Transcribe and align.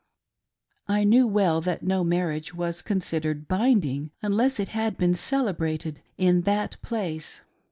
I 0.87 1.03
knew 1.03 1.27
well 1.27 1.61
that 1.61 1.83
no 1.83 2.03
marriage 2.03 2.55
was 2.55 2.81
considered 2.81 3.47
binding 3.47 4.09
unless 4.23 4.59
it 4.59 4.69
had 4.69 4.97
been 4.97 5.13
celebrated 5.13 6.01
in 6.17 6.41
that 6.41 6.77
place. 6.81 7.41